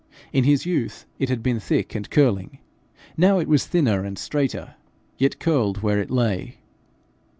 In 0.33 0.45
his 0.45 0.65
youth, 0.65 1.05
it 1.19 1.29
had 1.29 1.43
been 1.43 1.59
thick 1.59 1.93
and 1.93 2.09
curling; 2.09 2.57
now 3.17 3.37
it 3.37 3.47
was 3.47 3.67
thinner 3.67 4.03
and 4.03 4.17
straighter, 4.17 4.73
yet 5.19 5.37
curled 5.37 5.83
where 5.83 5.99
it 5.99 6.09
lay. 6.09 6.57